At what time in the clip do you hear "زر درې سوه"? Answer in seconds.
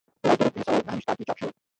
0.39-0.79